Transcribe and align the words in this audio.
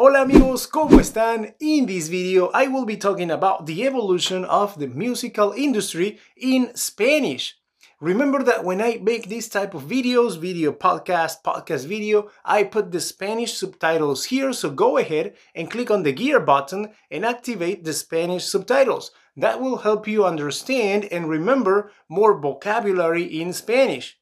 Hola 0.00 0.20
amigos, 0.20 0.68
¿cómo 0.68 1.00
están? 1.00 1.56
In 1.58 1.86
this 1.86 2.08
video, 2.08 2.52
I 2.54 2.68
will 2.68 2.84
be 2.84 2.96
talking 2.96 3.32
about 3.32 3.66
the 3.66 3.84
evolution 3.84 4.44
of 4.44 4.78
the 4.78 4.86
musical 4.86 5.52
industry 5.56 6.20
in 6.36 6.70
Spanish. 6.76 7.56
Remember 8.00 8.44
that 8.44 8.62
when 8.62 8.80
I 8.80 9.00
make 9.02 9.28
this 9.28 9.48
type 9.48 9.74
of 9.74 9.88
videos, 9.88 10.38
video 10.38 10.70
podcast, 10.70 11.42
podcast 11.42 11.86
video, 11.86 12.30
I 12.44 12.62
put 12.62 12.92
the 12.92 13.00
Spanish 13.00 13.54
subtitles 13.54 14.26
here, 14.26 14.52
so 14.52 14.70
go 14.70 14.98
ahead 14.98 15.34
and 15.52 15.68
click 15.68 15.90
on 15.90 16.04
the 16.04 16.12
gear 16.12 16.38
button 16.38 16.92
and 17.10 17.26
activate 17.26 17.82
the 17.82 17.92
Spanish 17.92 18.44
subtitles. 18.44 19.10
That 19.36 19.60
will 19.60 19.78
help 19.78 20.06
you 20.06 20.24
understand 20.24 21.06
and 21.06 21.28
remember 21.28 21.90
more 22.08 22.40
vocabulary 22.40 23.24
in 23.24 23.52
Spanish. 23.52 24.16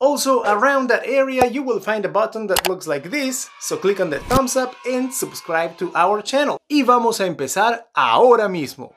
Also, 0.00 0.44
around 0.44 0.88
that 0.88 1.04
area, 1.04 1.44
you 1.46 1.60
will 1.60 1.80
find 1.80 2.04
a 2.04 2.08
button 2.08 2.46
that 2.46 2.68
looks 2.68 2.86
like 2.86 3.10
this, 3.10 3.50
so 3.58 3.76
click 3.76 3.98
on 3.98 4.10
the 4.10 4.20
thumbs 4.28 4.54
up 4.54 4.76
and 4.88 5.12
subscribe 5.12 5.76
to 5.76 5.90
our 5.96 6.22
channel. 6.22 6.56
Y 6.68 6.84
vamos 6.84 7.20
a 7.20 7.26
empezar 7.26 7.90
ahora 7.94 8.48
mismo. 8.48 8.94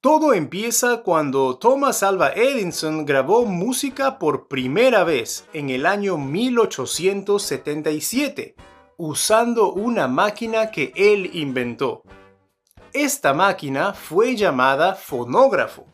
Todo 0.00 0.32
empieza 0.32 1.02
cuando 1.02 1.56
Thomas 1.56 2.04
Alva 2.04 2.30
Edison 2.34 3.04
grabó 3.04 3.46
música 3.46 4.20
por 4.20 4.46
primera 4.46 5.02
vez 5.02 5.44
en 5.52 5.70
el 5.70 5.86
año 5.86 6.18
1877 6.18 8.54
usando 8.96 9.72
una 9.72 10.08
máquina 10.08 10.70
que 10.70 10.92
él 10.94 11.30
inventó. 11.34 12.02
Esta 12.92 13.34
máquina 13.34 13.92
fue 13.92 14.36
llamada 14.36 14.94
fonógrafo. 14.94 15.86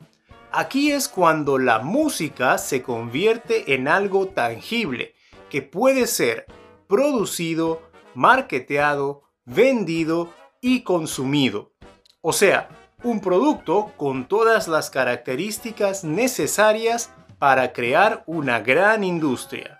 Aquí 0.52 0.90
es 0.90 1.08
cuando 1.08 1.58
la 1.58 1.78
música 1.78 2.58
se 2.58 2.82
convierte 2.82 3.74
en 3.74 3.88
algo 3.88 4.28
tangible 4.28 5.14
que 5.48 5.62
puede 5.62 6.06
ser 6.06 6.46
producido, 6.88 7.82
marketeado, 8.14 9.22
vendido 9.44 10.32
y 10.60 10.82
consumido. 10.82 11.72
O 12.20 12.32
sea, 12.32 12.68
un 13.02 13.20
producto 13.20 13.92
con 13.96 14.26
todas 14.28 14.68
las 14.68 14.90
características 14.90 16.04
necesarias 16.04 17.12
para 17.38 17.72
crear 17.72 18.22
una 18.26 18.60
gran 18.60 19.04
industria. 19.04 19.79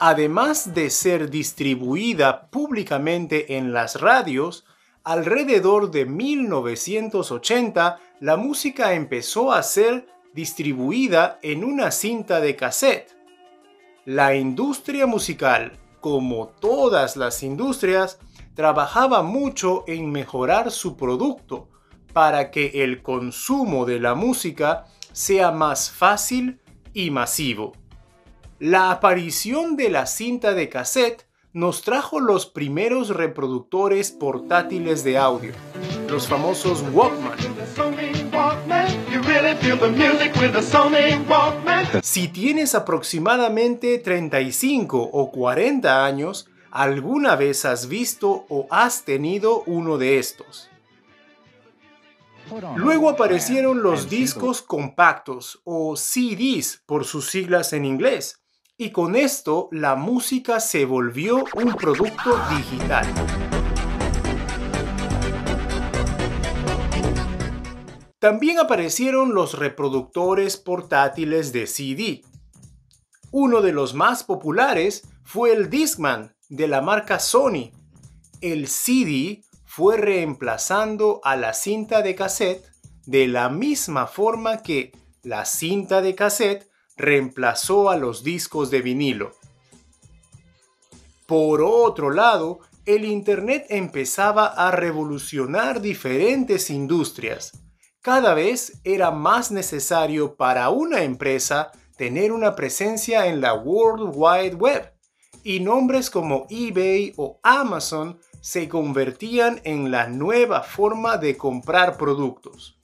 Además 0.00 0.74
de 0.74 0.90
ser 0.90 1.28
distribuida 1.28 2.50
públicamente 2.50 3.56
en 3.56 3.72
las 3.72 4.00
radios, 4.00 4.64
alrededor 5.02 5.90
de 5.90 6.06
1980 6.06 7.98
la 8.20 8.36
música 8.36 8.92
empezó 8.92 9.52
a 9.52 9.62
ser 9.64 10.06
distribuida 10.34 11.40
en 11.42 11.64
una 11.64 11.90
cinta 11.90 12.40
de 12.40 12.54
cassette. 12.54 13.16
La 14.04 14.36
industria 14.36 15.06
musical, 15.06 15.72
como 16.00 16.46
todas 16.46 17.16
las 17.16 17.42
industrias, 17.42 18.20
trabajaba 18.54 19.22
mucho 19.22 19.82
en 19.88 20.12
mejorar 20.12 20.70
su 20.70 20.96
producto 20.96 21.68
para 22.12 22.52
que 22.52 22.84
el 22.84 23.02
consumo 23.02 23.84
de 23.84 23.98
la 23.98 24.14
música 24.14 24.84
sea 25.12 25.50
más 25.50 25.90
fácil 25.90 26.60
y 26.94 27.10
masivo. 27.10 27.72
La 28.60 28.90
aparición 28.90 29.76
de 29.76 29.88
la 29.88 30.06
cinta 30.06 30.52
de 30.52 30.68
cassette 30.68 31.28
nos 31.52 31.82
trajo 31.82 32.18
los 32.18 32.46
primeros 32.46 33.10
reproductores 33.10 34.10
portátiles 34.10 35.04
de 35.04 35.16
audio, 35.16 35.52
los 36.08 36.26
famosos 36.26 36.82
Walkman. 36.92 37.38
Si 42.02 42.26
tienes 42.26 42.74
aproximadamente 42.74 43.96
35 43.98 45.08
o 45.12 45.30
40 45.30 46.04
años, 46.04 46.50
alguna 46.72 47.36
vez 47.36 47.64
has 47.64 47.86
visto 47.86 48.44
o 48.48 48.66
has 48.70 49.04
tenido 49.04 49.62
uno 49.66 49.98
de 49.98 50.18
estos. 50.18 50.68
Luego 52.74 53.08
aparecieron 53.08 53.84
los 53.84 54.08
discos 54.08 54.62
compactos 54.62 55.60
o 55.62 55.94
CDs 55.96 56.82
por 56.86 57.04
sus 57.04 57.30
siglas 57.30 57.72
en 57.72 57.84
inglés, 57.84 58.40
y 58.80 58.92
con 58.92 59.16
esto 59.16 59.68
la 59.72 59.96
música 59.96 60.60
se 60.60 60.84
volvió 60.84 61.44
un 61.56 61.74
producto 61.74 62.38
digital. 62.56 63.12
También 68.20 68.60
aparecieron 68.60 69.34
los 69.34 69.58
reproductores 69.58 70.56
portátiles 70.56 71.52
de 71.52 71.66
CD. 71.66 72.22
Uno 73.32 73.62
de 73.62 73.72
los 73.72 73.94
más 73.94 74.22
populares 74.22 75.02
fue 75.24 75.52
el 75.52 75.70
Discman 75.70 76.36
de 76.48 76.68
la 76.68 76.80
marca 76.80 77.18
Sony. 77.18 77.72
El 78.40 78.68
CD 78.68 79.42
fue 79.64 79.96
reemplazando 79.96 81.20
a 81.24 81.34
la 81.34 81.52
cinta 81.52 82.00
de 82.02 82.14
cassette 82.14 82.64
de 83.06 83.26
la 83.26 83.48
misma 83.48 84.06
forma 84.06 84.62
que 84.62 84.92
la 85.24 85.44
cinta 85.44 86.00
de 86.00 86.14
cassette 86.14 86.67
reemplazó 86.98 87.88
a 87.88 87.96
los 87.96 88.22
discos 88.22 88.70
de 88.70 88.82
vinilo. 88.82 89.32
Por 91.26 91.62
otro 91.62 92.10
lado, 92.10 92.60
el 92.84 93.04
Internet 93.04 93.66
empezaba 93.68 94.46
a 94.46 94.70
revolucionar 94.70 95.80
diferentes 95.80 96.70
industrias. 96.70 97.52
Cada 98.00 98.34
vez 98.34 98.80
era 98.84 99.10
más 99.10 99.50
necesario 99.50 100.36
para 100.36 100.70
una 100.70 101.02
empresa 101.02 101.70
tener 101.98 102.32
una 102.32 102.56
presencia 102.56 103.26
en 103.26 103.40
la 103.40 103.54
World 103.54 104.12
Wide 104.14 104.54
Web 104.54 104.92
y 105.42 105.60
nombres 105.60 106.08
como 106.08 106.46
eBay 106.48 107.12
o 107.16 107.38
Amazon 107.42 108.18
se 108.40 108.68
convertían 108.68 109.60
en 109.64 109.90
la 109.90 110.08
nueva 110.08 110.62
forma 110.62 111.18
de 111.18 111.36
comprar 111.36 111.98
productos. 111.98 112.77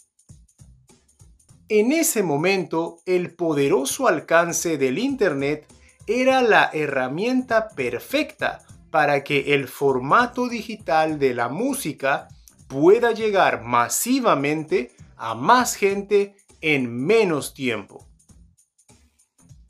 En 1.71 1.93
ese 1.93 2.23
momento, 2.23 3.01
el 3.07 3.35
poderoso 3.35 4.07
alcance 4.07 4.77
del 4.77 4.99
Internet 4.99 5.67
era 6.07 6.43
la 6.43 6.69
herramienta 6.75 7.69
perfecta 7.69 8.61
para 8.91 9.25
que 9.25 9.55
el 9.55 9.67
formato 9.67 10.49
digital 10.49 11.19
de 11.19 11.33
la 11.33 11.49
música 11.49 12.29
pueda 12.69 13.13
llegar 13.13 13.63
masivamente 13.63 14.93
a 15.17 15.35
más 15.35 15.75
gente 15.75 16.37
en 16.61 16.95
menos 16.95 17.55
tiempo. 17.55 18.07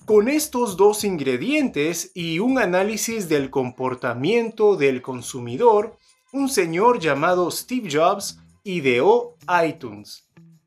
Con 0.05 0.29
estos 0.29 0.77
dos 0.77 1.05
ingredientes 1.05 2.11
y 2.13 2.41
un 2.41 2.59
análisis 2.59 3.29
del 3.29 3.51
comportamiento 3.51 4.75
del 4.75 5.01
consumidor, 5.01 5.97
un 6.33 6.49
señor 6.49 6.99
llamado 6.99 7.51
Steve 7.53 7.89
Jobs 7.91 8.41
ideó 8.65 9.37
iTunes 9.65 10.24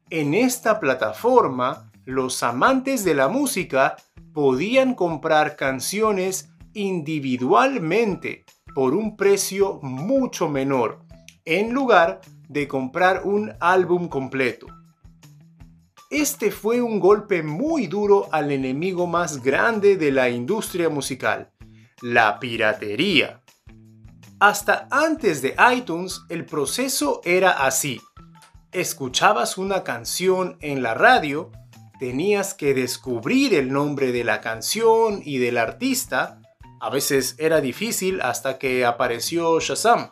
en 0.10 0.34
esta 0.34 0.80
plataforma, 0.80 1.92
los 2.06 2.42
amantes 2.44 3.04
de 3.04 3.14
la 3.14 3.28
música 3.28 3.98
podían 4.34 4.96
comprar 4.96 5.56
canciones 5.56 6.50
individualmente 6.74 8.46
por 8.74 8.94
un 8.94 9.18
precio 9.18 9.80
mucho 9.82 10.48
menor, 10.48 11.00
en 11.44 11.74
lugar 11.74 12.22
de 12.48 12.68
comprar 12.68 13.24
un 13.26 13.54
álbum 13.60 14.08
completo. 14.08 14.68
Este 16.10 16.52
fue 16.52 16.82
un 16.82 17.00
golpe 17.00 17.44
muy 17.44 17.88
duro 17.88 18.30
al 18.32 18.52
enemigo 18.52 19.08
más 19.08 19.44
grande 19.44 19.98
de 19.98 20.12
la 20.12 20.30
industria 20.30 20.88
musical, 20.88 21.52
la 22.02 22.40
piratería. 22.40 23.42
Hasta 24.40 24.88
antes 24.92 25.42
de 25.42 25.56
iTunes 25.74 26.22
el 26.30 26.46
proceso 26.46 27.20
era 27.26 27.66
así 27.66 28.00
escuchabas 28.80 29.58
una 29.58 29.84
canción 29.84 30.58
en 30.62 30.84
la 30.84 30.94
radio, 30.94 31.52
tenías 32.00 32.54
que 32.54 32.76
descubrir 32.76 33.56
el 33.56 33.74
nombre 33.74 34.12
de 34.12 34.24
la 34.24 34.40
canción 34.40 35.22
y 35.24 35.40
del 35.40 35.58
artista. 35.58 36.42
A 36.80 36.92
veces 36.92 37.36
era 37.40 37.60
difícil 37.60 38.22
hasta 38.22 38.60
que 38.60 38.86
apareció 38.86 39.60
Shazam. 39.60 40.12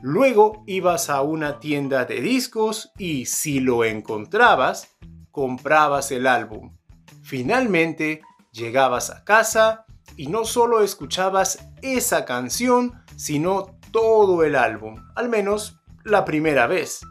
Luego 0.00 0.64
ibas 0.66 1.08
a 1.08 1.22
una 1.22 1.60
tienda 1.60 2.04
de 2.04 2.20
discos 2.20 2.90
y 2.98 3.26
si 3.26 3.60
lo 3.60 3.84
encontrabas, 3.84 4.88
comprabas 5.30 6.10
el 6.10 6.26
álbum. 6.26 6.76
Finalmente, 7.22 8.22
llegabas 8.50 9.10
a 9.10 9.22
casa 9.22 9.86
y 10.16 10.26
no 10.26 10.44
solo 10.44 10.82
escuchabas 10.82 11.60
esa 11.80 12.24
canción, 12.24 13.00
sino 13.14 13.78
todo 13.92 14.42
el 14.42 14.56
álbum, 14.56 14.96
al 15.14 15.28
menos 15.28 15.80
la 16.02 16.24
primera 16.24 16.66
vez. 16.66 17.02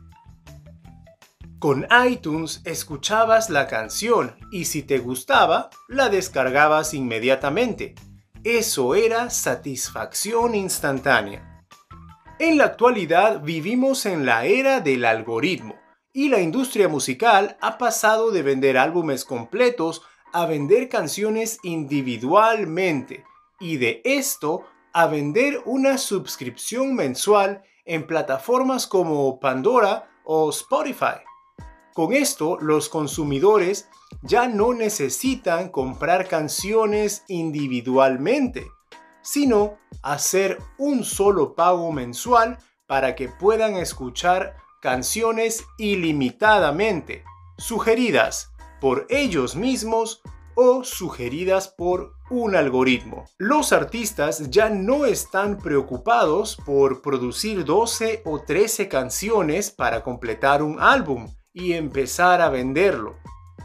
Con 1.62 1.86
iTunes 2.10 2.64
escuchabas 2.66 3.52
la 3.52 3.68
canción 3.68 4.36
y 4.52 4.66
si 4.66 4.82
te 4.82 4.98
gustaba, 4.98 5.70
la 5.88 6.10
descargabas 6.10 6.96
inmediatamente. 6.96 7.94
Eso 8.44 8.96
era 8.96 9.30
satisfacción 9.30 10.56
instantánea. 10.56 11.64
En 12.40 12.58
la 12.58 12.64
actualidad 12.66 13.42
vivimos 13.44 14.08
en 14.08 14.26
la 14.26 14.46
era 14.46 14.80
del 14.80 15.06
algoritmo, 15.06 15.76
y 16.12 16.30
la 16.30 16.42
industria 16.42 16.88
musical 16.88 17.60
ha 17.62 17.78
pasado 17.78 18.32
de 18.32 18.42
vender 18.42 18.80
álbumes 18.80 19.24
completos 19.24 20.02
a 20.34 20.48
vender 20.48 20.90
canciones 20.90 21.60
individualmente 21.62 23.24
y 23.60 23.78
de 23.78 24.02
esto 24.04 24.64
a 24.94 25.06
vender 25.06 25.62
una 25.66 26.00
suscripción 26.00 26.96
mensual 26.96 27.62
en 27.86 28.08
plataformas 28.08 28.88
como 28.88 29.40
Pandora 29.40 30.10
o 30.24 30.50
Spotify. 30.50 31.22
Con 31.94 32.14
esto, 32.14 32.58
los 32.62 32.88
consumidores 32.88 33.90
ya 34.22 34.48
no 34.48 34.74
necesitan 34.74 35.70
comprar 35.70 36.28
canciones 36.28 37.24
individualmente, 37.28 38.68
sino 39.22 39.78
hacer 40.02 40.58
un 40.78 41.04
solo 41.04 41.54
pago 41.54 41.92
mensual 41.92 42.58
para 42.88 43.14
que 43.16 43.28
puedan 43.28 43.76
escuchar 43.76 44.56
canciones 44.82 45.66
ilimitadamente, 45.78 47.24
sugeridas 47.58 48.52
por 48.80 49.06
ellos 49.10 49.56
mismos 49.56 50.22
o 50.56 50.84
sugeridas 50.84 51.68
por 51.68 52.14
un 52.30 52.56
algoritmo. 52.56 53.26
Los 53.38 53.74
artistas 53.74 54.50
ya 54.50 54.70
no 54.70 55.06
están 55.06 55.58
preocupados 55.58 56.58
por 56.66 57.02
producir 57.02 57.66
12 57.66 58.24
o 58.26 58.42
13 58.42 58.88
canciones 58.88 59.72
para 59.72 60.04
completar 60.04 60.64
un 60.64 60.80
álbum 60.80 61.28
y 61.54 61.74
empezar 61.74 62.42
a 62.42 62.50
venderlo. 62.50 63.16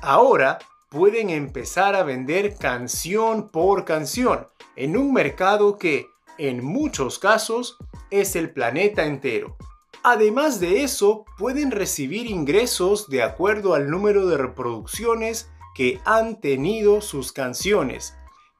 Ahora 0.03 0.59
pueden 0.91 1.31
empezar 1.31 1.95
a 1.95 2.03
vender 2.03 2.57
canción 2.57 3.49
por 3.49 3.85
canción 3.85 4.49
en 4.77 4.97
un 4.97 5.13
mercado 5.13 5.79
que, 5.79 6.07
en 6.39 6.65
muchos 6.65 7.19
casos, 7.19 7.79
es 8.11 8.37
el 8.37 8.51
planeta 8.51 9.05
entero. 9.05 9.57
Además 10.03 10.61
de 10.61 10.85
eso, 10.85 11.25
pueden 11.37 11.71
recibir 11.71 12.27
ingresos 12.27 13.09
de 13.09 13.23
acuerdo 13.23 13.75
al 13.75 13.91
número 13.91 14.27
de 14.27 14.37
reproducciones 14.37 15.51
que 15.75 16.01
han 16.05 16.41
tenido 16.41 17.01
sus 17.01 17.33
canciones, 17.33 18.15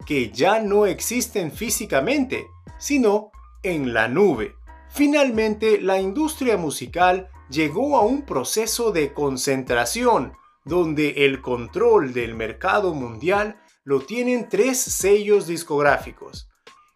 que 0.07 0.31
ya 0.31 0.61
no 0.61 0.87
existen 0.87 1.53
físicamente, 1.53 2.47
sino 2.79 3.31
en 3.63 3.95
la 3.95 4.09
nube. 4.09 4.57
Finalmente, 4.91 5.81
la 5.81 6.01
industria 6.01 6.57
musical 6.57 7.31
llegó 7.49 7.97
a 7.97 8.03
un 8.03 8.23
proceso 8.23 8.93
de 8.93 9.13
concentración, 9.13 10.37
donde 10.65 11.25
el 11.25 11.41
control 11.41 12.13
del 12.13 12.35
mercado 12.35 12.93
mundial 12.95 13.61
lo 13.85 14.01
tienen 14.01 14.49
tres 14.49 14.81
sellos 14.81 15.47
discográficos, 15.47 16.49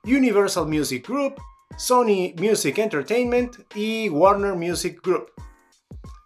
Universal 0.04 0.66
Music 0.66 1.06
Group, 1.06 1.34
Sony 1.76 2.34
Music 2.36 2.78
Entertainment 2.78 3.56
y 3.74 4.08
Warner 4.08 4.54
Music 4.54 5.00
Group. 5.02 5.30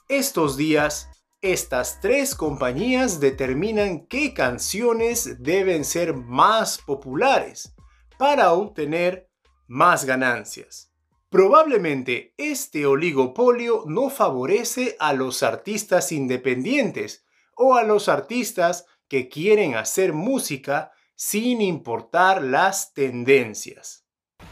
Estos 0.08 0.56
días, 0.56 1.10
estas 1.42 2.00
tres 2.00 2.34
compañías 2.34 3.20
determinan 3.20 4.06
qué 4.06 4.32
canciones 4.32 5.42
deben 5.42 5.84
ser 5.84 6.14
más 6.14 6.78
populares 6.78 7.74
para 8.16 8.52
obtener 8.52 9.28
más 9.66 10.06
ganancias. 10.06 10.94
Probablemente 11.34 12.32
este 12.38 12.86
oligopolio 12.86 13.82
no 13.88 14.08
favorece 14.08 14.94
a 15.00 15.12
los 15.14 15.42
artistas 15.42 16.12
independientes 16.12 17.25
o 17.56 17.75
a 17.75 17.82
los 17.82 18.08
artistas 18.08 18.86
que 19.08 19.28
quieren 19.28 19.75
hacer 19.75 20.12
música 20.12 20.92
sin 21.16 21.60
importar 21.60 22.40
las 22.40 22.94
tendencias. 22.94 24.04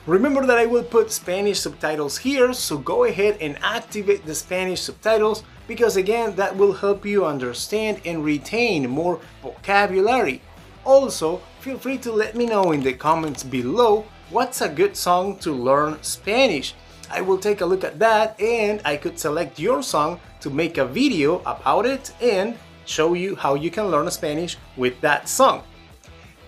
Remember 0.08 0.44
that 0.44 0.58
I 0.58 0.67
will 0.67 0.82
put 0.82 1.12
Spanish 1.12 1.61
subtitles 1.61 2.19
here, 2.19 2.52
so 2.52 2.79
go 2.79 3.05
ahead 3.05 3.37
and 3.40 3.56
activate 3.62 4.25
the 4.26 4.34
Spanish 4.34 4.81
subtitles 4.81 5.44
because 5.69 5.96
again 5.96 6.34
that 6.34 6.56
will 6.56 6.73
help 6.73 7.06
you 7.06 7.25
understand 7.25 8.00
and 8.05 8.25
retain 8.25 8.90
more 8.90 9.20
vocabulary. 9.40 10.40
Also, 10.84 11.40
feel 11.61 11.79
free 11.79 11.99
to 11.99 12.11
let 12.11 12.34
me 12.34 12.44
know 12.44 12.73
in 12.73 12.82
the 12.82 12.93
comments 12.93 13.44
below 13.44 14.05
what's 14.32 14.62
a 14.62 14.69
good 14.69 14.96
song 14.96 15.37
to 15.37 15.52
learn 15.52 16.02
Spanish. 16.02 16.75
I 17.11 17.20
will 17.20 17.37
take 17.37 17.61
a 17.61 17.67
look 17.67 17.84
at 17.84 17.99
that 17.99 18.40
and 18.40 18.81
I 18.84 18.96
could 18.96 19.19
select 19.19 19.58
your 19.61 19.82
song 19.82 20.19
to 20.40 20.49
make 20.49 20.79
a 20.79 20.87
video 20.87 21.40
about 21.44 21.84
it 21.84 22.12
and 22.20 22.56
show 22.87 23.12
you 23.12 23.37
how 23.37 23.55
you 23.55 23.70
can 23.70 23.90
learn 23.90 24.11
Spanish 24.11 24.56
with 24.76 24.99
that 25.02 25.29
song. 25.29 25.62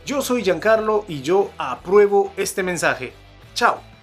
Yo 0.06 0.20
soy 0.20 0.42
Giancarlo 0.42 1.04
y 1.08 1.20
yo 1.22 1.50
apruebo 1.58 2.32
este 2.36 2.62
mensaje. 2.62 3.12
Chao. 3.54 3.93